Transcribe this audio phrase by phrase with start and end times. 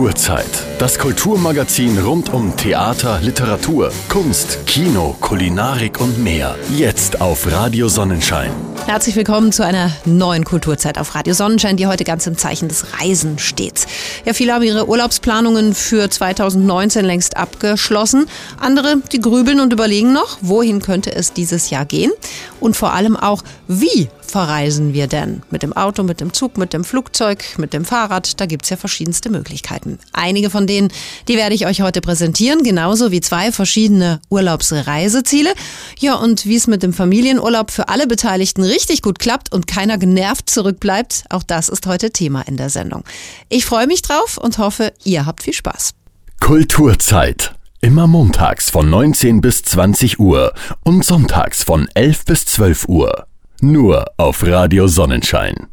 [0.00, 0.46] Kulturzeit.
[0.78, 6.56] Das Kulturmagazin rund um Theater, Literatur, Kunst, Kino, Kulinarik und mehr.
[6.74, 8.50] Jetzt auf Radio Sonnenschein.
[8.86, 12.98] Herzlich willkommen zu einer neuen Kulturzeit auf Radio Sonnenschein, die heute ganz im Zeichen des
[12.98, 13.86] Reisen steht.
[14.24, 18.24] Ja, viele haben ihre Urlaubsplanungen für 2019 längst abgeschlossen.
[18.58, 22.10] Andere, die grübeln und überlegen noch, wohin könnte es dieses Jahr gehen
[22.58, 25.42] und vor allem auch, wie verreisen wir denn?
[25.50, 28.40] Mit dem Auto, mit dem Zug, mit dem Flugzeug, mit dem Fahrrad?
[28.40, 29.98] Da gibt's ja verschiedenste Möglichkeiten.
[30.12, 30.88] Einige von denen,
[31.28, 35.52] die werde ich euch heute präsentieren, genauso wie zwei verschiedene Urlaubsreiseziele.
[35.98, 39.98] Ja, und wie es mit dem Familienurlaub für alle Beteiligten richtig gut klappt und keiner
[39.98, 43.04] genervt zurückbleibt, auch das ist heute Thema in der Sendung.
[43.48, 45.92] Ich freue mich drauf und hoffe, ihr habt viel Spaß.
[46.40, 47.54] Kulturzeit.
[47.82, 50.52] Immer montags von 19 bis 20 Uhr
[50.84, 53.26] und sonntags von 11 bis 12 Uhr.
[53.62, 55.66] Nur auf Radio Sonnenschein.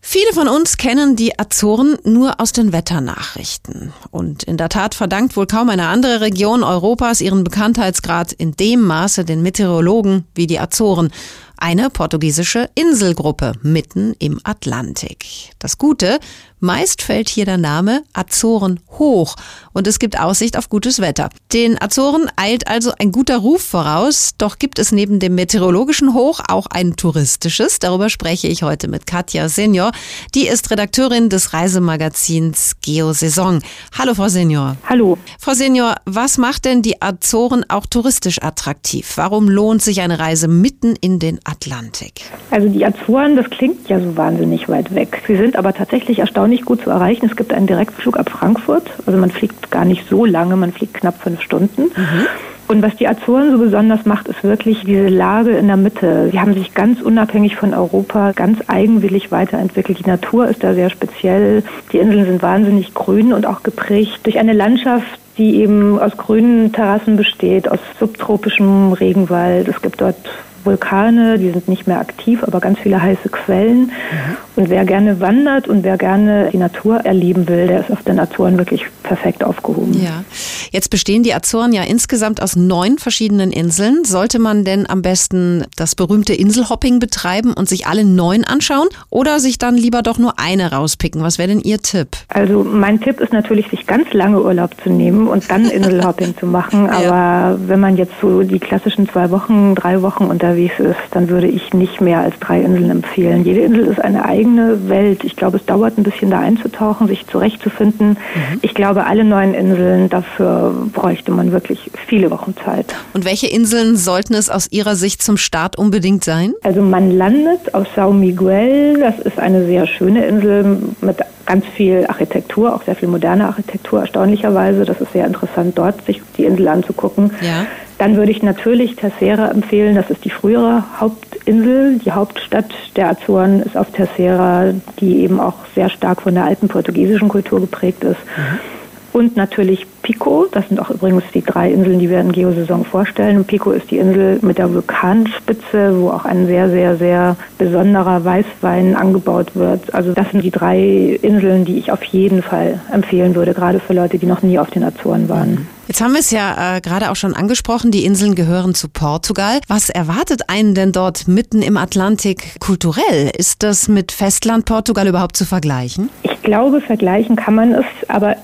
[0.00, 3.92] Viele von uns kennen die Azoren nur aus den Wetternachrichten.
[4.10, 8.80] Und in der Tat verdankt wohl kaum eine andere Region Europas ihren Bekanntheitsgrad in dem
[8.80, 11.12] Maße den Meteorologen wie die Azoren
[11.56, 15.52] eine portugiesische Inselgruppe mitten im Atlantik.
[15.60, 16.18] Das Gute,
[16.60, 19.36] meist fällt hier der Name Azoren hoch
[19.72, 21.30] und es gibt Aussicht auf gutes Wetter.
[21.52, 26.40] Den Azoren eilt also ein guter Ruf voraus, doch gibt es neben dem meteorologischen Hoch
[26.48, 27.78] auch ein touristisches.
[27.78, 29.92] Darüber spreche ich heute mit Katja Senior.
[30.34, 33.60] Die ist Redakteurin des Reisemagazins Geosaison.
[33.96, 34.76] Hallo, Frau Senior.
[34.88, 35.16] Hallo.
[35.38, 39.12] Frau Senior, was macht denn die Azoren auch touristisch attraktiv?
[39.16, 42.22] Warum lohnt sich eine Reise mitten in den Atlantik?
[42.50, 45.22] Also die Azoren, das klingt ja so wahnsinnig weit weg.
[45.26, 47.26] Sie sind aber tatsächlich erstaunlich gut zu erreichen.
[47.26, 48.90] Es gibt einen Direktflug ab Frankfurt.
[49.06, 51.82] Also man fliegt gar nicht so lange, man fliegt knapp fünf Stunden.
[51.82, 52.26] Mhm.
[52.68, 56.28] Und was die Azoren so besonders macht, ist wirklich diese Lage in der Mitte.
[56.30, 60.00] Sie haben sich ganz unabhängig von Europa ganz eigenwillig weiterentwickelt.
[60.00, 61.62] Die Natur ist da sehr speziell.
[61.92, 66.70] Die Inseln sind wahnsinnig grün und auch geprägt durch eine Landschaft, die eben aus grünen
[66.70, 69.66] Terrassen besteht, aus subtropischem Regenwald.
[69.66, 70.16] Es gibt dort
[70.64, 73.86] Vulkane, die sind nicht mehr aktiv, aber ganz viele heiße Quellen.
[73.86, 74.36] Mhm.
[74.56, 78.18] Und wer gerne wandert und wer gerne die Natur erleben will, der ist auf den
[78.18, 80.02] Azoren wirklich perfekt aufgehoben.
[80.02, 80.24] Ja.
[80.70, 84.04] Jetzt bestehen die Azoren ja insgesamt aus neun verschiedenen Inseln.
[84.04, 89.40] Sollte man denn am besten das berühmte Inselhopping betreiben und sich alle neun anschauen oder
[89.40, 91.22] sich dann lieber doch nur eine rauspicken?
[91.22, 92.08] Was wäre denn Ihr Tipp?
[92.28, 96.46] Also mein Tipp ist natürlich, sich ganz lange Urlaub zu nehmen und dann Inselhopping zu
[96.46, 96.88] machen.
[96.88, 97.58] Aber ja.
[97.66, 101.72] wenn man jetzt so die klassischen zwei Wochen, drei Wochen unterwegs ist, dann würde ich
[101.72, 103.44] nicht mehr als drei Inseln empfehlen.
[103.44, 105.24] Jede Insel ist eine eigene Welt.
[105.24, 108.10] Ich glaube, es dauert ein bisschen da einzutauchen, sich zurechtzufinden.
[108.10, 108.58] Mhm.
[108.62, 110.57] Ich glaube, alle neuen Inseln, dafür
[110.92, 112.94] bräuchte man wirklich viele Wochen Zeit.
[113.14, 116.54] Und welche Inseln sollten es aus Ihrer Sicht zum Start unbedingt sein?
[116.62, 119.00] Also man landet auf São Miguel.
[119.00, 124.00] Das ist eine sehr schöne Insel mit ganz viel Architektur, auch sehr viel moderne Architektur,
[124.00, 124.84] erstaunlicherweise.
[124.84, 127.32] Das ist sehr interessant, dort sich die Insel anzugucken.
[127.40, 127.66] Ja.
[127.98, 129.96] Dann würde ich natürlich Terceira empfehlen.
[129.96, 131.98] Das ist die frühere Hauptinsel.
[131.98, 136.68] Die Hauptstadt der Azoren ist auf Terceira, die eben auch sehr stark von der alten
[136.68, 138.18] portugiesischen Kultur geprägt ist.
[138.36, 138.77] Mhm.
[139.12, 143.38] Und natürlich Pico, das sind auch übrigens die drei Inseln, die wir in Geosaison vorstellen.
[143.38, 148.24] Und Pico ist die Insel mit der Vulkanspitze, wo auch ein sehr, sehr, sehr besonderer
[148.24, 149.92] Weißwein angebaut wird.
[149.94, 153.92] Also das sind die drei Inseln, die ich auf jeden Fall empfehlen würde, gerade für
[153.92, 155.66] Leute, die noch nie auf den Azoren waren.
[155.88, 159.60] Jetzt haben wir es ja äh, gerade auch schon angesprochen, die Inseln gehören zu Portugal.
[159.68, 163.30] Was erwartet einen denn dort mitten im Atlantik kulturell?
[163.34, 166.10] Ist das mit Festland Portugal überhaupt zu vergleichen?
[166.24, 168.36] Ich glaube, vergleichen kann man es, aber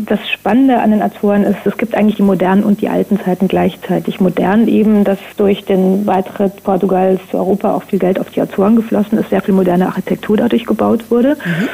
[0.00, 3.48] das Spannende an den Azoren ist, es gibt eigentlich die modernen und die alten Zeiten
[3.48, 4.20] gleichzeitig.
[4.20, 8.76] Modern eben, dass durch den Beitritt Portugals zu Europa auch viel Geld auf die Azoren
[8.76, 11.36] geflossen ist, sehr viel moderne Architektur dadurch gebaut wurde.
[11.44, 11.68] Mhm.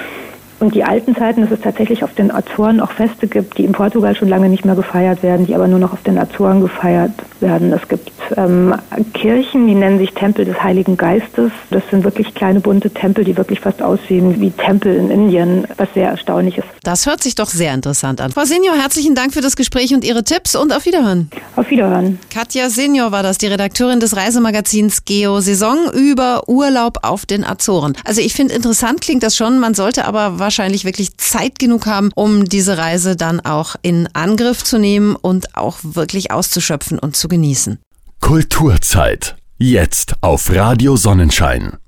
[0.62, 3.72] Und die alten Zeiten, dass es tatsächlich auf den Azoren auch Feste gibt, die in
[3.72, 7.10] Portugal schon lange nicht mehr gefeiert werden, die aber nur noch auf den Azoren gefeiert
[7.40, 7.72] werden.
[7.72, 8.72] Es gibt ähm,
[9.12, 11.50] Kirchen, die nennen sich Tempel des Heiligen Geistes.
[11.70, 15.88] Das sind wirklich kleine bunte Tempel, die wirklich fast aussehen wie Tempel in Indien, was
[15.94, 16.68] sehr erstaunlich ist.
[16.84, 18.30] Das hört sich doch sehr interessant an.
[18.30, 21.28] Frau Senior, herzlichen Dank für das Gespräch und Ihre Tipps und auf Wiederhören.
[21.56, 22.20] Auf Wiederhören.
[22.32, 27.94] Katja Senior war das, die Redakteurin des Reisemagazins Geo Saison über Urlaub auf den Azoren.
[28.04, 31.86] Also ich finde interessant klingt das schon, man sollte aber wahrscheinlich wahrscheinlich wirklich Zeit genug
[31.86, 37.16] haben, um diese Reise dann auch in Angriff zu nehmen und auch wirklich auszuschöpfen und
[37.16, 37.78] zu genießen.
[38.20, 39.34] Kulturzeit.
[39.56, 41.78] Jetzt auf Radio Sonnenschein.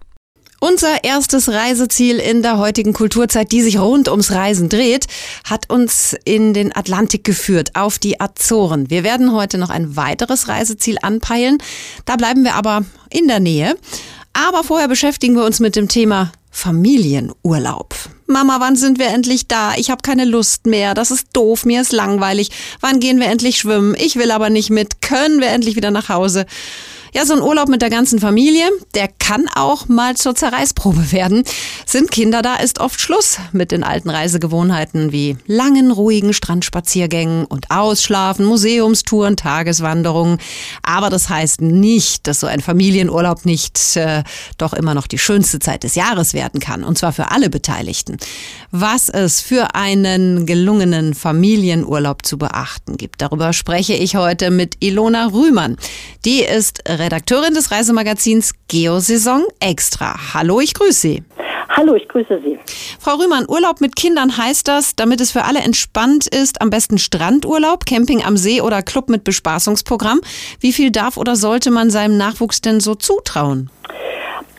[0.61, 5.08] Unser erstes Reiseziel in der heutigen Kulturzeit, die sich rund ums Reisen dreht,
[5.44, 8.88] hat uns in den Atlantik geführt, auf die Azoren.
[8.88, 11.58] Wir werden heute noch ein weiteres Reiseziel anpeilen.
[12.06, 13.76] Da bleiben wir aber in der Nähe.
[14.32, 17.94] Aber vorher beschäftigen wir uns mit dem Thema Familienurlaub.
[18.26, 19.75] Mama, wann sind wir endlich da?
[19.76, 20.94] Ich habe keine Lust mehr.
[20.94, 22.50] Das ist doof, mir ist langweilig.
[22.81, 23.94] Wann gehen wir endlich schwimmen?
[23.99, 25.03] Ich will aber nicht mit.
[25.03, 26.47] Können wir endlich wieder nach Hause?
[27.16, 31.44] Ja, so ein Urlaub mit der ganzen Familie, der kann auch mal zur Zerreißprobe werden.
[31.87, 37.70] Sind Kinder da, ist oft Schluss mit den alten Reisegewohnheiten wie langen, ruhigen Strandspaziergängen und
[37.70, 40.38] Ausschlafen, Museumstouren, Tageswanderungen.
[40.82, 44.25] Aber das heißt nicht, dass so ein Familienurlaub nicht äh,
[44.58, 46.82] doch immer noch die schönste Zeit des Jahres werden kann.
[46.82, 48.16] Und zwar für alle Beteiligten.
[48.72, 55.28] Was es für einen gelungenen Familienurlaub zu beachten gibt, darüber spreche ich heute mit Ilona
[55.28, 55.76] Rühmann.
[56.25, 60.17] Die ist Redakteurin des Reisemagazins Geosaison Extra.
[60.33, 61.23] Hallo, ich grüße Sie.
[61.69, 62.59] Hallo, ich grüße Sie.
[62.99, 66.97] Frau Rühmann, Urlaub mit Kindern heißt das, damit es für alle entspannt ist, am besten
[66.97, 70.23] Strandurlaub, Camping am See oder Club mit Bespaßungsprogramm.
[70.61, 73.69] Wie viel darf oder sollte man seinem Nachwuchs denn so zutrauen?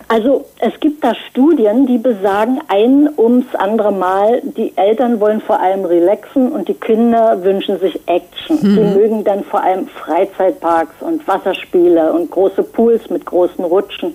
[0.08, 5.60] Also es gibt da Studien, die besagen ein ums andere Mal, die Eltern wollen vor
[5.60, 8.58] allem relaxen und die Kinder wünschen sich Action.
[8.62, 8.76] Mhm.
[8.76, 14.14] Die mögen dann vor allem Freizeitparks und Wasserspiele und große Pools mit großen Rutschen.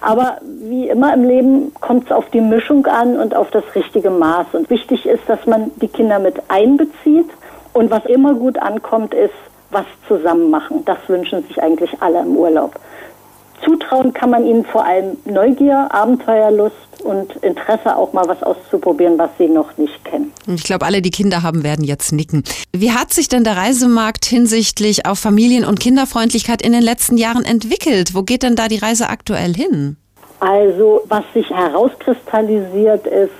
[0.00, 4.10] Aber wie immer im Leben kommt es auf die Mischung an und auf das richtige
[4.10, 4.46] Maß.
[4.54, 7.28] Und wichtig ist, dass man die Kinder mit einbezieht.
[7.74, 9.34] Und was immer gut ankommt, ist
[9.70, 10.82] was zusammen machen.
[10.86, 12.74] Das wünschen sich eigentlich alle im Urlaub.
[13.64, 16.74] Zutrauen kann man ihnen vor allem Neugier, Abenteuerlust
[17.04, 20.32] und Interesse auch mal was auszuprobieren, was sie noch nicht kennen.
[20.46, 22.44] Ich glaube, alle, die Kinder haben, werden jetzt nicken.
[22.72, 27.44] Wie hat sich denn der Reisemarkt hinsichtlich auf Familien- und Kinderfreundlichkeit in den letzten Jahren
[27.44, 28.14] entwickelt?
[28.14, 29.96] Wo geht denn da die Reise aktuell hin?
[30.40, 33.30] Also, was sich herauskristallisiert ist,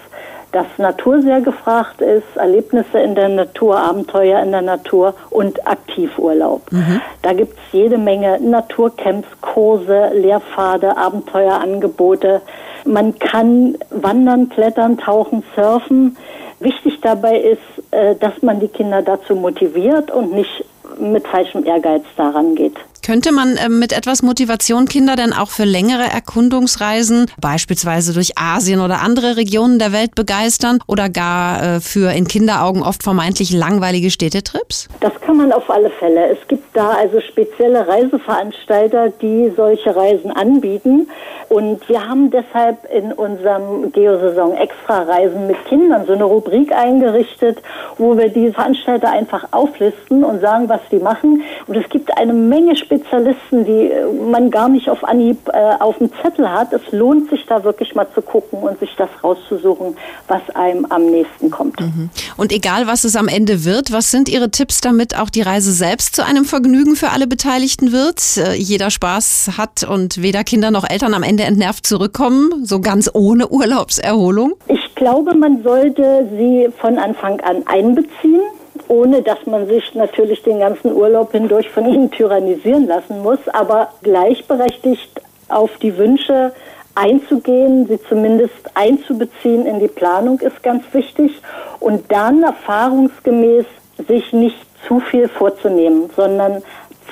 [0.56, 6.62] dass Natur sehr gefragt ist, Erlebnisse in der Natur, Abenteuer in der Natur und Aktivurlaub.
[6.72, 7.02] Mhm.
[7.20, 12.40] Da gibt es jede Menge Naturcamps, Kurse, Lehrpfade, Abenteuerangebote.
[12.86, 16.16] Man kann wandern, klettern, tauchen, surfen.
[16.58, 17.60] Wichtig dabei ist,
[17.90, 20.64] äh, dass man die Kinder dazu motiviert und nicht
[20.98, 22.76] mit falschem Ehrgeiz daran geht.
[23.06, 28.80] Könnte man äh, mit etwas Motivation Kinder denn auch für längere Erkundungsreisen, beispielsweise durch Asien
[28.80, 34.10] oder andere Regionen der Welt begeistern oder gar äh, für in Kinderaugen oft vermeintlich langweilige
[34.10, 34.88] Städtetrips?
[34.98, 36.30] Das kann man auf alle Fälle.
[36.30, 41.08] Es gibt da also spezielle Reiseveranstalter, die solche Reisen anbieten.
[41.48, 47.58] Und wir haben deshalb in unserem Geosaison Extra Reisen mit Kindern so eine Rubrik eingerichtet,
[47.98, 51.42] wo wir die Veranstalter einfach auflisten und sagen, was die machen.
[51.66, 55.98] Und es gibt eine Menge Spezialisten, die äh, man gar nicht auf Anhieb äh, auf
[55.98, 56.72] dem Zettel hat.
[56.72, 59.96] Es lohnt sich da wirklich mal zu gucken und sich das rauszusuchen,
[60.28, 61.80] was einem am nächsten kommt.
[61.80, 62.10] Mhm.
[62.36, 65.72] Und egal, was es am Ende wird, was sind Ihre Tipps, damit auch die Reise
[65.72, 68.36] selbst zu einem Vergnügen für alle Beteiligten wird?
[68.36, 73.10] Äh, jeder Spaß hat und weder Kinder noch Eltern am Ende entnervt zurückkommen, so ganz
[73.12, 74.54] ohne Urlaubserholung?
[74.68, 78.42] Ich glaube, man sollte sie von Anfang an einbeziehen
[78.88, 83.88] ohne dass man sich natürlich den ganzen Urlaub hindurch von ihnen tyrannisieren lassen muss, aber
[84.02, 86.52] gleichberechtigt auf die Wünsche
[86.94, 91.42] einzugehen, sie zumindest einzubeziehen in die Planung ist ganz wichtig
[91.78, 93.66] und dann erfahrungsgemäß
[94.08, 94.56] sich nicht
[94.86, 96.62] zu viel vorzunehmen, sondern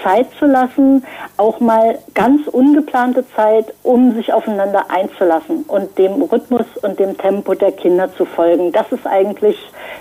[0.03, 1.05] Zeit zu lassen,
[1.37, 7.55] auch mal ganz ungeplante Zeit, um sich aufeinander einzulassen und dem Rhythmus und dem Tempo
[7.55, 8.73] der Kinder zu folgen.
[8.73, 9.57] Das ist eigentlich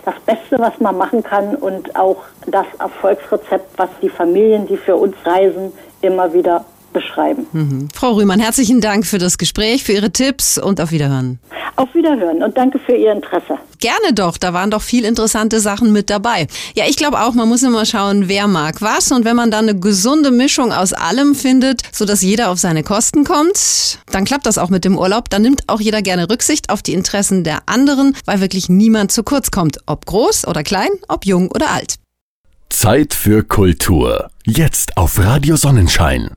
[0.05, 4.95] das Beste, was man machen kann und auch das Erfolgsrezept, was die Familien, die für
[4.95, 7.45] uns reisen, immer wieder beschreiben.
[7.51, 7.88] Mhm.
[7.93, 11.39] Frau Rühmann, herzlichen Dank für das Gespräch, für Ihre Tipps und auf Wiederhören.
[11.75, 13.57] Auf Wiederhören und danke für Ihr Interesse.
[13.79, 16.47] Gerne doch, da waren doch viel interessante Sachen mit dabei.
[16.75, 19.67] Ja, ich glaube auch, man muss immer schauen, wer mag was und wenn man dann
[19.67, 24.57] eine gesunde Mischung aus allem findet, sodass jeder auf seine Kosten kommt, dann klappt das
[24.57, 25.29] auch mit dem Urlaub.
[25.29, 29.23] Dann nimmt auch jeder gerne Rücksicht auf die Interessen der anderen, weil wirklich niemand zu
[29.23, 31.95] kurz kommt, ob groß oder klein, ob jung oder alt.
[32.69, 34.29] Zeit für Kultur.
[34.45, 36.31] Jetzt auf Radio Sonnenschein.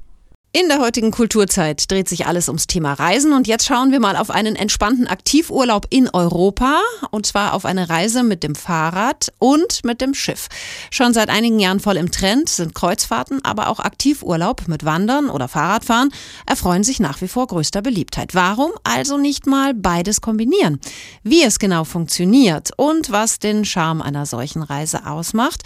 [0.58, 4.16] In der heutigen Kulturzeit dreht sich alles ums Thema Reisen und jetzt schauen wir mal
[4.16, 9.84] auf einen entspannten Aktivurlaub in Europa und zwar auf eine Reise mit dem Fahrrad und
[9.84, 10.48] mit dem Schiff.
[10.90, 15.46] Schon seit einigen Jahren voll im Trend sind Kreuzfahrten, aber auch Aktivurlaub mit Wandern oder
[15.46, 16.08] Fahrradfahren
[16.46, 18.34] erfreuen sich nach wie vor größter Beliebtheit.
[18.34, 20.80] Warum also nicht mal beides kombinieren?
[21.22, 25.64] Wie es genau funktioniert und was den Charme einer solchen Reise ausmacht,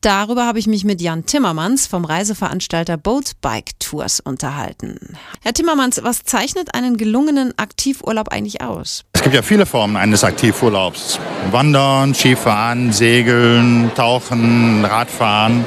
[0.00, 4.96] Darüber habe ich mich mit Jan Timmermans vom Reiseveranstalter Boat Bike Tours unterhalten.
[5.42, 9.04] Herr Timmermans, was zeichnet einen gelungenen Aktivurlaub eigentlich aus?
[9.14, 11.18] Es gibt ja viele Formen eines Aktivurlaubs.
[11.50, 15.64] Wandern, Skifahren, Segeln, Tauchen, Radfahren.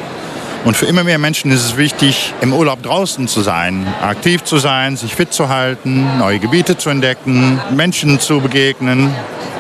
[0.64, 4.60] Und für immer mehr Menschen ist es wichtig, im Urlaub draußen zu sein, aktiv zu
[4.60, 9.14] sein, sich fit zu halten, neue Gebiete zu entdecken, Menschen zu begegnen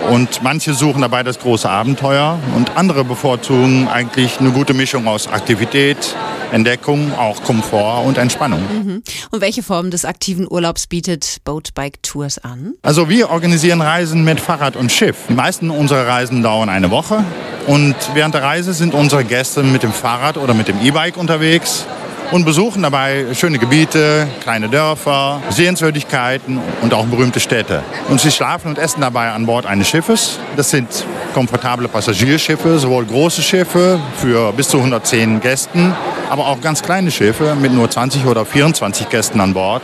[0.09, 5.27] Und manche suchen dabei das große Abenteuer und andere bevorzugen eigentlich eine gute Mischung aus
[5.27, 6.15] Aktivität,
[6.51, 8.61] Entdeckung, auch Komfort und Entspannung.
[8.61, 9.03] Mhm.
[9.31, 12.73] Und welche Form des aktiven Urlaubs bietet Boatbike Tours an?
[12.81, 15.17] Also wir organisieren Reisen mit Fahrrad und Schiff.
[15.29, 17.23] Die meisten unserer Reisen dauern eine Woche
[17.67, 21.85] und während der Reise sind unsere Gäste mit dem Fahrrad oder mit dem E-Bike unterwegs
[22.31, 27.83] und besuchen dabei schöne Gebiete, kleine Dörfer, Sehenswürdigkeiten und auch berühmte Städte.
[28.09, 30.39] Und sie schlafen und essen dabei an Bord eines Schiffes.
[30.55, 30.87] Das sind
[31.33, 35.93] komfortable Passagierschiffe, sowohl große Schiffe für bis zu 110 Gästen,
[36.29, 39.83] aber auch ganz kleine Schiffe mit nur 20 oder 24 Gästen an Bord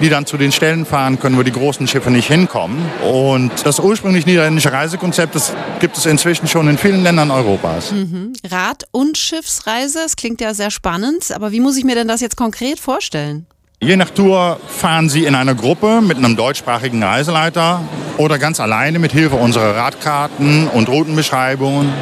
[0.00, 2.78] die dann zu den Stellen fahren können, wo die großen Schiffe nicht hinkommen.
[3.02, 7.92] Und das ursprünglich niederländische Reisekonzept, das gibt es inzwischen schon in vielen Ländern Europas.
[7.92, 8.32] Mhm.
[8.48, 12.20] Rad- und Schiffsreise, das klingt ja sehr spannend, aber wie muss ich mir denn das
[12.20, 13.46] jetzt konkret vorstellen?
[13.82, 17.80] Je nach Tour fahren Sie in einer Gruppe mit einem deutschsprachigen Reiseleiter
[18.16, 21.92] oder ganz alleine mit Hilfe unserer Radkarten und Routenbeschreibungen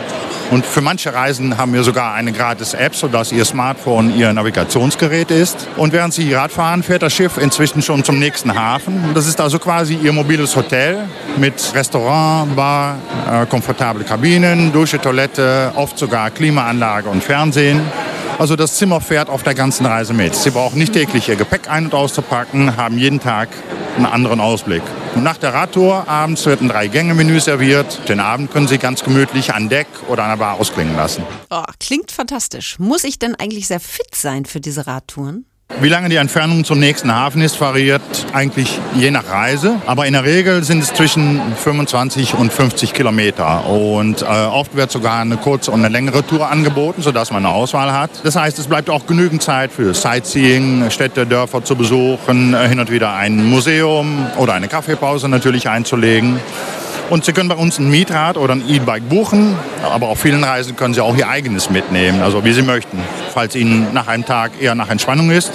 [0.50, 5.30] und für manche Reisen haben wir sogar eine gratis App, sodass Ihr Smartphone Ihr Navigationsgerät
[5.30, 5.68] ist.
[5.78, 9.12] Und während Sie Rad fahren, fährt das Schiff inzwischen schon zum nächsten Hafen.
[9.14, 10.98] Das ist also quasi Ihr mobiles Hotel
[11.38, 12.96] mit Restaurant, Bar,
[13.30, 17.80] äh, komfortable Kabinen, Dusche, Toilette, oft sogar Klimaanlage und Fernsehen.
[18.40, 20.34] Also das Zimmer fährt auf der ganzen Reise mit.
[20.34, 23.50] Sie brauchen nicht täglich Ihr Gepäck ein- und auszupacken, haben jeden Tag
[23.96, 24.80] einen anderen Ausblick.
[25.14, 28.08] Und nach der Radtour abends wird ein Drei-Gänge-Menü serviert.
[28.08, 31.22] Den Abend können Sie ganz gemütlich an Deck oder an der Bar ausklingen lassen.
[31.50, 32.78] Oh, klingt fantastisch.
[32.78, 35.44] Muss ich denn eigentlich sehr fit sein für diese Radtouren?
[35.80, 38.02] Wie lange die Entfernung zum nächsten Hafen ist, variiert
[38.34, 39.76] eigentlich je nach Reise.
[39.86, 43.66] Aber in der Regel sind es zwischen 25 und 50 Kilometer.
[43.66, 47.54] Und äh, oft wird sogar eine kurze und eine längere Tour angeboten, sodass man eine
[47.54, 48.10] Auswahl hat.
[48.24, 52.78] Das heißt, es bleibt auch genügend Zeit für Sightseeing, Städte, Dörfer zu besuchen, äh, hin
[52.78, 56.40] und wieder ein Museum oder eine Kaffeepause natürlich einzulegen.
[57.10, 60.76] Und Sie können bei uns ein Mietrad oder ein E-Bike buchen, aber auf vielen Reisen
[60.76, 62.98] können Sie auch Ihr eigenes mitnehmen, also wie Sie möchten.
[63.34, 65.50] Falls Ihnen nach einem Tag eher nach Entspannung ist,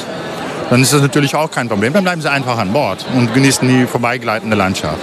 [0.69, 1.93] dann ist das natürlich auch kein Problem.
[1.93, 4.99] Dann bleiben Sie einfach an Bord und genießen die vorbeigleitende Landschaft.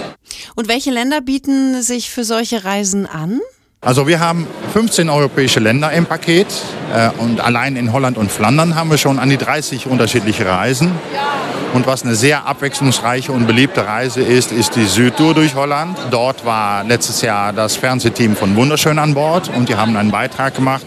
[0.55, 3.41] Und welche Länder bieten sich für solche Reisen an?
[3.85, 6.47] Also wir haben 15 europäische Länder im Paket
[6.95, 10.93] äh, und allein in Holland und Flandern haben wir schon an die 30 unterschiedliche Reisen.
[11.75, 15.99] Und was eine sehr abwechslungsreiche und beliebte Reise ist, ist die Südtour durch Holland.
[16.13, 20.55] Dort war letztes Jahr das Fernsehteam von Wunderschön an Bord und die haben einen Beitrag
[20.55, 20.87] gemacht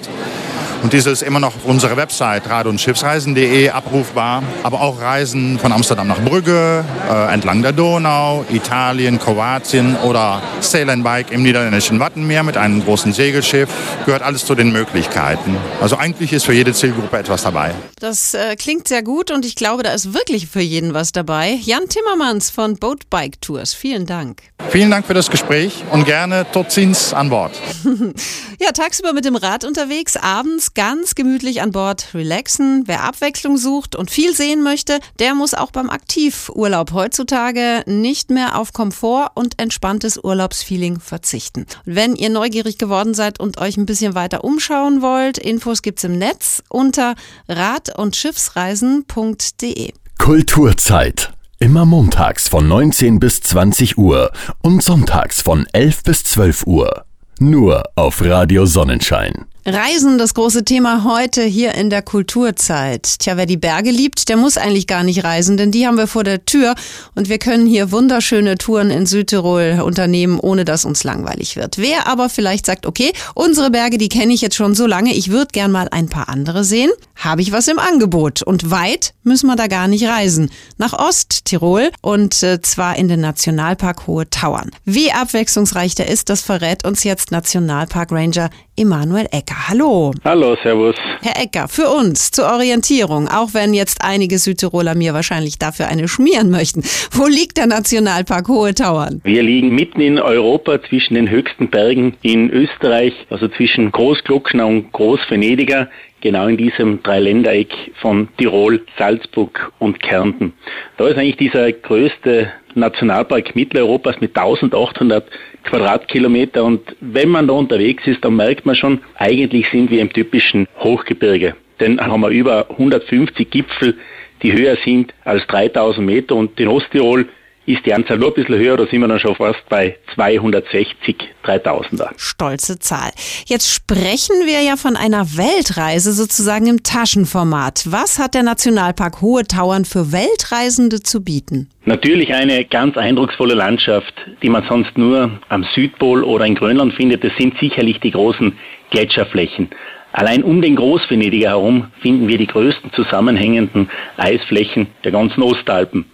[0.83, 4.43] und diese ist immer noch auf unserer Website rad- und schiffsreisen.de abrufbar.
[4.63, 10.89] Aber auch Reisen von Amsterdam nach Brügge, äh, entlang der Donau, Italien, Kroatien oder Sail
[10.89, 13.69] and Bike im niederländischen Wattenmeer mit einem großen Segelschiff.
[14.05, 15.57] Gehört alles zu den Möglichkeiten.
[15.81, 17.73] Also eigentlich ist für jede Zielgruppe etwas dabei.
[17.99, 21.57] Das äh, klingt sehr gut und ich glaube, da ist wirklich für jeden was dabei.
[21.63, 24.43] Jan Timmermans von Boat Bike Tours, vielen Dank.
[24.69, 27.53] Vielen Dank für das Gespräch und gerne tot ziens an Bord.
[28.59, 32.83] ja, tagsüber mit dem Rad unterwegs, abends ganz gemütlich an Bord relaxen.
[32.85, 38.59] Wer Abwechslung sucht und viel sehen möchte, der muss auch beim Aktivurlaub heutzutage nicht mehr
[38.59, 41.65] auf Komfort und entspanntes Urlaubsfeeling verzichten.
[41.85, 46.17] Wenn ihr neugierig geworden seid und euch ein bisschen weiter umschauen wollt, Infos gibt's im
[46.17, 47.15] Netz unter
[47.47, 49.93] rad- und schiffsreisen.de.
[50.17, 51.31] Kulturzeit.
[51.59, 57.05] Immer montags von 19 bis 20 Uhr und sonntags von 11 bis 12 Uhr.
[57.39, 59.45] Nur auf Radio Sonnenschein.
[59.67, 63.17] Reisen, das große Thema heute hier in der Kulturzeit.
[63.17, 66.05] Tja, wer die Berge liebt, der muss eigentlich gar nicht reisen, denn die haben wir
[66.05, 66.75] vor der Tür
[67.15, 71.79] und wir können hier wunderschöne Touren in Südtirol unternehmen, ohne dass uns langweilig wird.
[71.79, 75.31] Wer aber vielleicht sagt, okay, unsere Berge, die kenne ich jetzt schon so lange, ich
[75.31, 78.43] würde gern mal ein paar andere sehen, habe ich was im Angebot.
[78.43, 80.51] Und weit müssen wir da gar nicht reisen.
[80.77, 84.69] Nach Osttirol und äh, zwar in den Nationalpark Hohe Tauern.
[84.83, 89.54] Wie abwechslungsreich der ist, das verrät uns jetzt Nationalpark Ranger Emanuel Ecker.
[89.67, 90.11] Hallo.
[90.23, 90.95] Hallo, servus.
[91.21, 96.07] Herr Ecker, für uns zur Orientierung, auch wenn jetzt einige Südtiroler mir wahrscheinlich dafür eine
[96.07, 96.83] schmieren möchten.
[97.11, 99.21] Wo liegt der Nationalpark Hohe Tauern?
[99.23, 104.91] Wir liegen mitten in Europa zwischen den höchsten Bergen in Österreich, also zwischen Großglockner und
[104.91, 105.89] Großvenediger,
[106.21, 107.71] genau in diesem Dreiländereck
[108.01, 110.53] von Tirol, Salzburg und Kärnten.
[110.97, 115.25] Da ist eigentlich dieser größte Nationalpark Mitteleuropas mit 1800
[115.63, 120.11] Quadratkilometer und wenn man da unterwegs ist, dann merkt man schon, eigentlich sind wir im
[120.11, 121.55] typischen Hochgebirge.
[121.79, 123.97] Denn haben wir über 150 Gipfel,
[124.43, 127.27] die höher sind als 3000 Meter und in Osttirol
[127.65, 131.15] ist die Anzahl nur ein bisschen höher, da sind wir dann schon fast bei 260
[131.43, 132.09] 3000er.
[132.17, 133.11] Stolze Zahl.
[133.45, 137.85] Jetzt sprechen wir ja von einer Weltreise sozusagen im Taschenformat.
[137.87, 141.69] Was hat der Nationalpark Hohe Tauern für Weltreisende zu bieten?
[141.85, 147.23] Natürlich eine ganz eindrucksvolle Landschaft, die man sonst nur am Südpol oder in Grönland findet.
[147.23, 148.57] Das sind sicherlich die großen
[148.91, 149.69] Gletscherflächen.
[150.11, 156.05] Allein um den Großvenediger herum finden wir die größten zusammenhängenden Eisflächen der ganzen Ostalpen.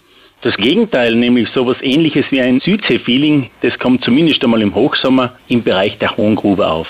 [0.42, 5.62] Das Gegenteil, nämlich sowas ähnliches wie ein Südsee-Feeling, das kommt zumindest einmal im Hochsommer im
[5.62, 6.88] Bereich der Hohengrube auf.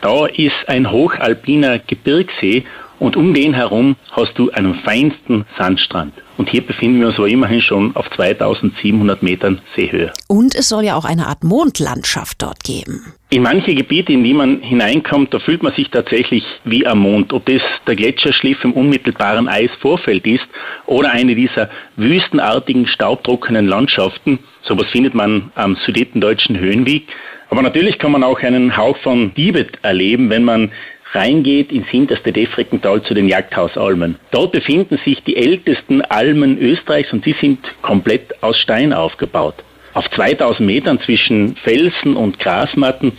[0.00, 2.64] Da ist ein hochalpiner Gebirgsee
[2.98, 6.14] und um den herum hast du einen feinsten Sandstrand.
[6.36, 10.12] Und hier befinden wir uns aber immerhin schon auf 2700 Metern Seehöhe.
[10.26, 13.14] Und es soll ja auch eine Art Mondlandschaft dort geben.
[13.30, 17.32] In manche Gebiete, in die man hineinkommt, da fühlt man sich tatsächlich wie am Mond.
[17.32, 20.46] Ob das der Gletscherschliff im unmittelbaren Eisvorfeld ist
[20.86, 24.40] oder eine dieser wüstenartigen, staubtrockenen Landschaften.
[24.62, 27.06] Sowas findet man am sudetendeutschen Höhenweg.
[27.50, 30.72] Aber natürlich kann man auch einen Hauch von Tibet erleben, wenn man
[31.14, 34.16] reingeht ins hinterste Defrickental zu den Jagdhausalmen.
[34.30, 39.54] Dort befinden sich die ältesten Almen Österreichs und die sind komplett aus Stein aufgebaut.
[39.94, 43.12] Auf 2000 Metern zwischen Felsen und Grasmatten.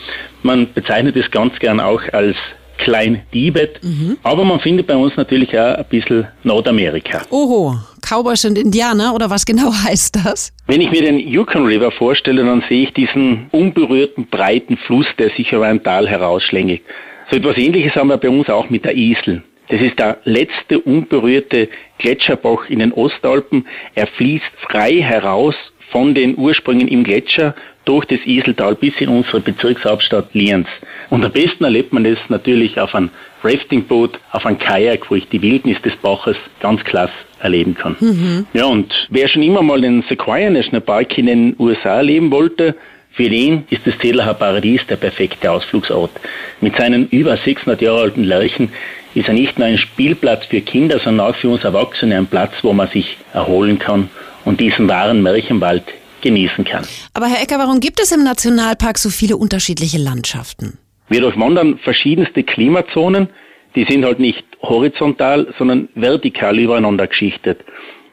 [0.44, 2.36] Man bezeichnet es ganz gern auch als
[2.78, 3.82] Klein Tibet.
[3.84, 4.18] Mhm.
[4.24, 7.22] Aber man findet bei uns natürlich auch ein bisschen Nordamerika.
[7.30, 10.52] Oho, Cowboys und Indianer oder was genau heißt das?
[10.68, 15.30] Wenn ich mir den Yukon River vorstelle, dann sehe ich diesen unberührten, breiten Fluss, der
[15.30, 16.82] sich über ein Tal herausschlängelt.
[17.30, 19.44] So etwas Ähnliches haben wir bei uns auch mit der Isel.
[19.70, 23.66] Das ist der letzte unberührte Gletscherbach in den Ostalpen.
[23.96, 25.56] Er fließt frei heraus
[25.90, 27.56] von den Ursprüngen im Gletscher
[27.86, 30.68] durch das Iseltal bis in unsere Bezirkshauptstadt Lienz.
[31.10, 33.10] Und am besten erlebt man das natürlich auf einem
[33.44, 37.96] Raftingboot, auf einem Kajak, wo ich die Wildnis des Baches ganz klasse erleben kann.
[38.00, 38.48] Mhm.
[38.54, 42.76] Ja, und wer schon immer mal den Sequoia National Park in den USA erleben wollte,
[43.16, 46.12] für den ist das Zedlacher Paradies der perfekte Ausflugsort.
[46.60, 48.70] Mit seinen über 600 Jahre alten Lärchen
[49.14, 52.52] ist er nicht nur ein Spielplatz für Kinder, sondern auch für uns Erwachsene ein Platz,
[52.62, 54.10] wo man sich erholen kann
[54.44, 55.84] und diesen wahren Märchenwald
[56.22, 56.86] genießen kann.
[57.14, 60.78] Aber Herr Ecker, warum gibt es im Nationalpark so viele unterschiedliche Landschaften?
[61.08, 63.30] Wir durchwandern verschiedenste Klimazonen,
[63.76, 67.60] die sind halt nicht horizontal, sondern vertikal übereinander geschichtet.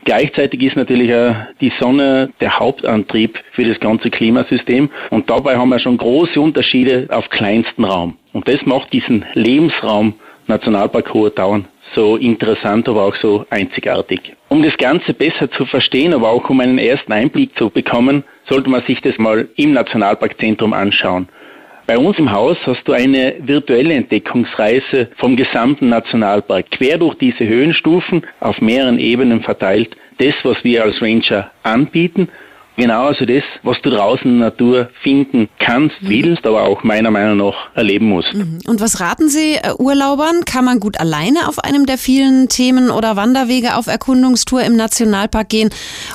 [0.04, 1.12] Gleichzeitig ist natürlich
[1.60, 7.06] die Sonne der Hauptantrieb für das ganze Klimasystem und dabei haben wir schon große Unterschiede
[7.10, 8.16] auf kleinsten Raum.
[8.32, 10.14] Und das macht diesen Lebensraum
[10.48, 14.34] Nationalpark Hohe Tauern so interessant, aber auch so einzigartig.
[14.48, 18.70] Um das Ganze besser zu verstehen, aber auch um einen ersten Einblick zu bekommen, sollte
[18.70, 21.28] man sich das mal im Nationalparkzentrum anschauen.
[21.92, 27.46] Bei uns im Haus hast du eine virtuelle Entdeckungsreise vom gesamten Nationalpark, quer durch diese
[27.46, 29.94] Höhenstufen, auf mehreren Ebenen verteilt.
[30.16, 32.28] Das, was wir als Ranger anbieten
[32.78, 36.08] Genau, also das, was du draußen in der Natur finden kannst, mhm.
[36.08, 38.32] willst, aber auch meiner Meinung nach erleben musst.
[38.32, 38.60] Mhm.
[38.66, 40.46] Und was raten Sie äh, Urlaubern?
[40.46, 45.50] Kann man gut alleine auf einem der vielen Themen oder Wanderwege auf Erkundungstour im Nationalpark
[45.50, 45.68] gehen?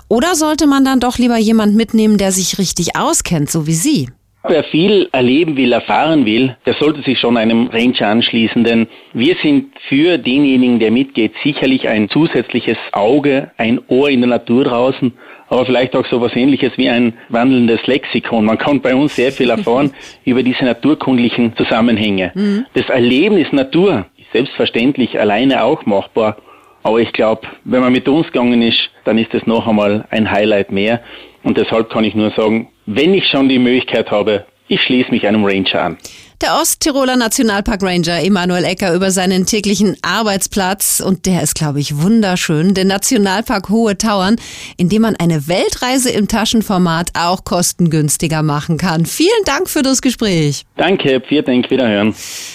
[0.08, 4.10] Oder sollte man dann doch lieber jemand mitnehmen, der sich richtig auskennt, so wie Sie?
[4.50, 9.36] Wer viel erleben will, erfahren will, der sollte sich schon einem Ranger anschließen, denn wir
[9.42, 15.14] sind für denjenigen, der mitgeht, sicherlich ein zusätzliches Auge, ein Ohr in der Natur draußen,
[15.50, 18.46] aber vielleicht auch so etwas ähnliches wie ein wandelndes Lexikon.
[18.46, 19.94] Man kann bei uns sehr viel erfahren
[20.26, 22.32] über diese naturkundlichen Zusammenhänge.
[22.36, 22.66] Mhm.
[22.74, 26.38] Das Erlebnis Natur ist selbstverständlich alleine auch machbar,
[26.84, 30.32] aber ich glaube, wenn man mit uns gegangen ist, dann ist es noch einmal ein
[30.32, 31.02] Highlight mehr.
[31.48, 35.26] Und deshalb kann ich nur sagen, wenn ich schon die Möglichkeit habe, ich schließe mich
[35.26, 35.98] einem Ranger an.
[36.41, 41.97] Der Osttiroler Nationalpark Ranger Emanuel Ecker über seinen täglichen Arbeitsplatz und der ist, glaube ich,
[41.97, 44.36] wunderschön, den Nationalpark Hohe Tauern,
[44.78, 49.08] in dem man eine Weltreise im Taschenformat auch kostengünstiger machen kann.
[49.08, 50.65] Vielen Dank für das Gespräch.
[50.76, 52.13] Danke, vielen Dank, wiederhören.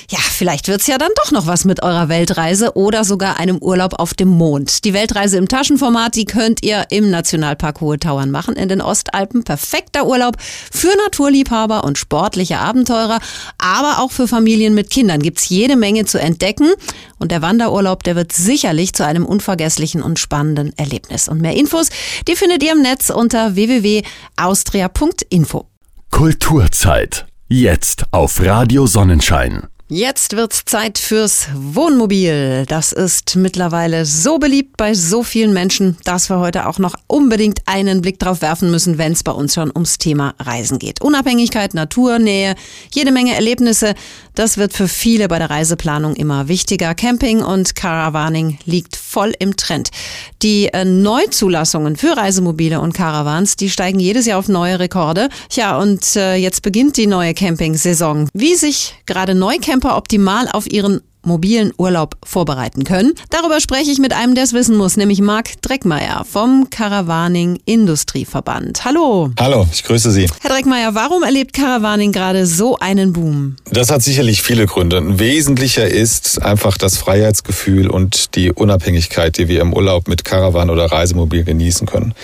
[0.09, 3.99] Ja, vielleicht wird's ja dann doch noch was mit eurer Weltreise oder sogar einem Urlaub
[3.99, 4.85] auf dem Mond.
[4.85, 9.43] Die Weltreise im Taschenformat, die könnt ihr im Nationalpark Hohe Tauern machen in den Ostalpen.
[9.43, 13.19] Perfekter Urlaub für Naturliebhaber und sportliche Abenteurer
[13.59, 16.71] aber auch für Familien mit Kindern gibt's jede Menge zu entdecken.
[17.19, 21.29] Und der Wanderurlaub, der wird sicherlich zu einem unvergesslichen und spannenden Erlebnis.
[21.29, 21.89] Und mehr Infos,
[22.29, 25.67] die findet ihr im Netz unter www.austria.info.
[26.11, 27.27] Kulturzeit.
[27.49, 29.69] Jetzt auf Radio Sonnenschein.
[29.95, 32.65] Jetzt wird's Zeit fürs Wohnmobil.
[32.67, 37.61] Das ist mittlerweile so beliebt bei so vielen Menschen, dass wir heute auch noch unbedingt
[37.67, 41.03] einen Blick drauf werfen müssen, wenn es bei uns schon ums Thema Reisen geht.
[41.03, 42.55] Unabhängigkeit, Natur, Nähe,
[42.91, 43.95] jede Menge Erlebnisse.
[44.35, 46.95] Das wird für viele bei der Reiseplanung immer wichtiger.
[46.95, 49.91] Camping und Caravaning liegt voll im Trend.
[50.43, 55.29] Die äh, Neuzulassungen für Reisemobile und Caravans, die steigen jedes Jahr auf neue Rekorde.
[55.51, 58.29] Ja, und äh, jetzt beginnt die neue Camping-Saison.
[58.33, 63.13] Wie sich gerade Neucamper Camper optimal auf ihren mobilen Urlaub vorbereiten können.
[63.31, 68.85] Darüber spreche ich mit einem, der es wissen muss, nämlich Marc Dreckmeier vom Caravaning Industrieverband.
[68.85, 69.31] Hallo.
[69.39, 70.27] Hallo, ich grüße Sie.
[70.41, 73.57] Herr Dreckmeier, warum erlebt Caravaning gerade so einen Boom?
[73.71, 74.99] Das hat sicherlich viele Gründe.
[74.99, 80.71] Ein wesentlicher ist einfach das Freiheitsgefühl und die Unabhängigkeit, die wir im Urlaub mit Caravan
[80.71, 82.15] oder Reisemobil genießen können.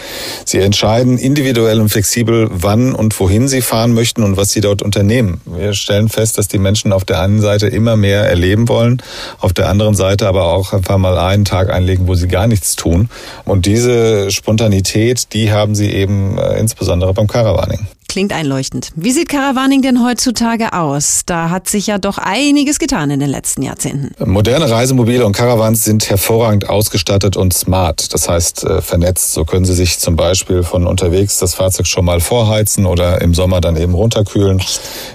[0.45, 4.83] Sie entscheiden individuell und flexibel, wann und wohin Sie fahren möchten und was Sie dort
[4.83, 5.41] unternehmen.
[5.45, 9.03] Wir stellen fest, dass die Menschen auf der einen Seite immer mehr erleben wollen, wollen.
[9.41, 12.77] Auf der anderen Seite aber auch einfach mal einen Tag einlegen, wo sie gar nichts
[12.77, 13.09] tun.
[13.45, 17.87] Und diese Spontanität, die haben sie eben äh, insbesondere beim Caravaning.
[18.09, 18.91] Klingt einleuchtend.
[18.97, 21.25] Wie sieht Caravaning denn heutzutage aus?
[21.27, 24.15] Da hat sich ja doch einiges getan in den letzten Jahrzehnten.
[24.25, 29.33] Moderne Reisemobile und Caravans sind hervorragend ausgestattet und smart, das heißt äh, vernetzt.
[29.33, 33.35] So können Sie sich zum Beispiel von unterwegs das Fahrzeug schon mal vorheizen oder im
[33.35, 34.63] Sommer dann eben runterkühlen.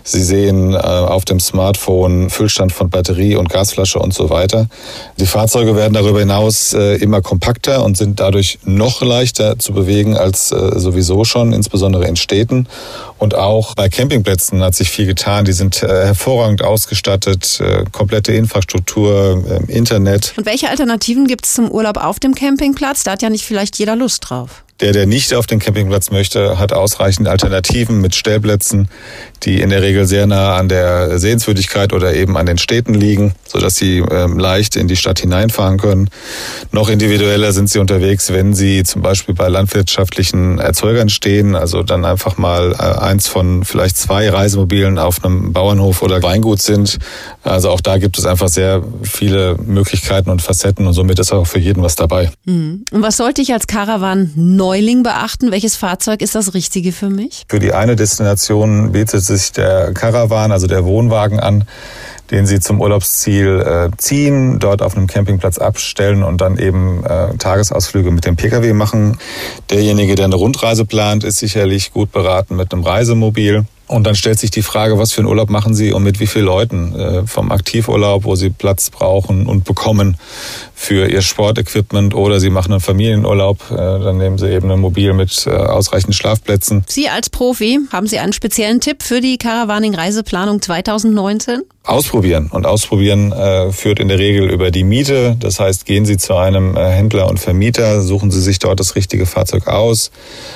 [0.03, 4.67] Sie sehen äh, auf dem Smartphone Füllstand von Batterie und Gasflasche und so weiter.
[5.17, 10.15] Die Fahrzeuge werden darüber hinaus äh, immer kompakter und sind dadurch noch leichter zu bewegen
[10.15, 12.67] als sowieso schon, insbesondere in Städten.
[13.17, 15.45] Und auch bei Campingplätzen hat sich viel getan.
[15.45, 20.33] Die sind äh, hervorragend ausgestattet, äh, komplette Infrastruktur, äh, Internet.
[20.35, 23.03] Und welche Alternativen gibt es zum Urlaub auf dem Campingplatz?
[23.03, 24.63] Da hat ja nicht vielleicht jeder Lust drauf.
[24.83, 28.89] Der, der nicht auf den Campingplatz möchte, hat ausreichend Alternativen mit Stellplätzen,
[29.43, 33.33] die in der Regel sehr nah an der Sehenswürdigkeit oder eben an den Städten liegen,
[33.47, 36.09] sodass sie ähm, leicht in die Stadt hineinfahren können.
[36.73, 42.03] Noch individueller sind sie unterwegs, wenn sie zum Beispiel bei landwirtschaftlichen Erzeugern stehen, also dann
[42.03, 46.99] einfach mal äh, eins von vielleicht zwei Reisemobilen auf einem Bauernhof oder Weingut sind.
[47.41, 51.47] Also auch da gibt es einfach sehr viele Möglichkeiten und Facetten und somit ist auch
[51.47, 52.31] für jeden was dabei.
[52.43, 52.83] Mhm.
[52.91, 55.51] Und was sollte ich als Caravan neu Neuling beachten?
[55.51, 57.43] Welches Fahrzeug ist das Richtige für mich?
[57.47, 61.65] Für die eine Destination bietet sich der Caravan, also der Wohnwagen an,
[62.31, 67.37] den Sie zum Urlaubsziel äh, ziehen, dort auf einem Campingplatz abstellen und dann eben äh,
[67.37, 69.19] Tagesausflüge mit dem Pkw machen.
[69.69, 73.65] Derjenige, der eine Rundreise plant, ist sicherlich gut beraten mit einem Reisemobil.
[73.87, 76.27] Und dann stellt sich die Frage, was für einen Urlaub machen Sie und mit wie
[76.27, 76.95] vielen Leuten?
[76.95, 80.17] Äh, vom Aktivurlaub, wo Sie Platz brauchen und bekommen
[80.73, 85.13] für Ihr Sportequipment oder Sie machen einen Familienurlaub, äh, dann nehmen Sie eben ein Mobil
[85.13, 86.85] mit äh, ausreichend Schlafplätzen.
[86.87, 91.61] Sie als Profi, haben Sie einen speziellen Tipp für die Caravaning-Reiseplanung 2019?
[91.85, 92.49] Ausprobieren.
[92.49, 95.35] Und ausprobieren äh, führt in der Regel über die Miete.
[95.37, 98.95] Das heißt, gehen Sie zu einem äh, Händler und Vermieter, suchen Sie sich dort das
[98.95, 100.09] richtige Fahrzeug aus.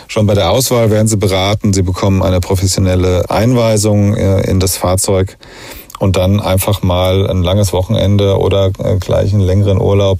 [0.07, 1.73] Schon bei der Auswahl werden Sie beraten.
[1.73, 5.37] Sie bekommen eine professionelle Einweisung äh, in das Fahrzeug
[5.99, 10.19] und dann einfach mal ein langes Wochenende oder äh, gleich einen längeren Urlaub.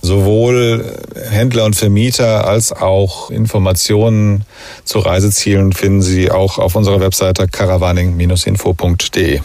[0.00, 0.98] Sowohl
[1.30, 4.44] Händler und Vermieter als auch Informationen
[4.84, 9.40] zu Reisezielen finden Sie auch auf unserer Webseite caravaning-info.de.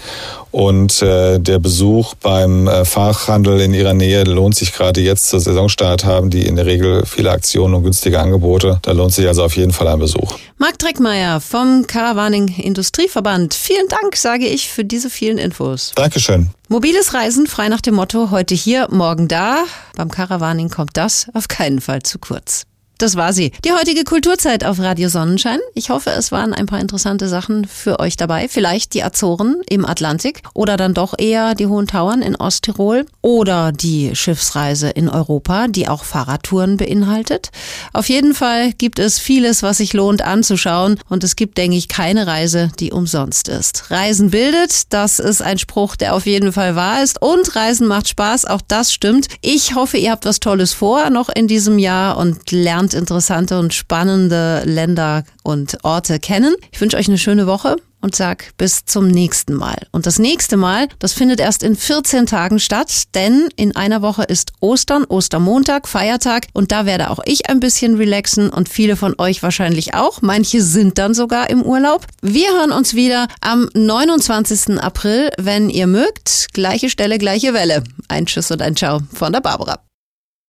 [0.51, 5.39] Und äh, der Besuch beim äh, Fachhandel in ihrer Nähe lohnt sich gerade jetzt zur
[5.39, 8.79] Saisonstart, haben die in der Regel viele Aktionen und günstige Angebote.
[8.81, 10.37] Da lohnt sich also auf jeden Fall ein Besuch.
[10.57, 13.53] Marc Dreckmeier vom Caravaning Industrieverband.
[13.53, 15.91] Vielen Dank, sage ich, für diese vielen Infos.
[15.95, 16.49] Dankeschön.
[16.69, 19.63] Mobiles Reisen frei nach dem Motto heute hier, morgen da.
[19.95, 22.66] Beim Caravaning kommt das auf keinen Fall zu kurz.
[22.99, 23.51] Das war sie.
[23.63, 25.59] Die heutige Kulturzeit auf Radio Sonnenschein.
[25.75, 28.47] Ich hoffe, es waren ein paar interessante Sachen für euch dabei.
[28.47, 33.71] Vielleicht die Azoren im Atlantik oder dann doch eher die Hohen Tauern in Osttirol oder
[33.71, 37.51] die Schiffsreise in Europa, die auch Fahrradtouren beinhaltet.
[37.93, 41.89] Auf jeden Fall gibt es vieles, was sich lohnt anzuschauen und es gibt, denke ich,
[41.89, 43.91] keine Reise, die umsonst ist.
[43.91, 48.07] Reisen bildet, das ist ein Spruch, der auf jeden Fall wahr ist und Reisen macht
[48.07, 49.27] Spaß, auch das stimmt.
[49.41, 53.59] Ich hoffe, ihr habt was Tolles vor noch in diesem Jahr und lernt lernt interessante
[53.59, 56.55] und spannende Länder und Orte kennen.
[56.71, 59.75] Ich wünsche euch eine schöne Woche und sag bis zum nächsten Mal.
[59.91, 64.23] Und das nächste Mal, das findet erst in 14 Tagen statt, denn in einer Woche
[64.23, 69.15] ist Ostern, Ostermontag, Feiertag und da werde auch ich ein bisschen relaxen und viele von
[69.17, 70.21] euch wahrscheinlich auch.
[70.21, 72.05] Manche sind dann sogar im Urlaub.
[72.21, 74.79] Wir hören uns wieder am 29.
[74.79, 76.53] April, wenn ihr mögt.
[76.53, 77.83] Gleiche Stelle, gleiche Welle.
[78.07, 79.86] Ein Tschüss und ein Ciao von der Barbara.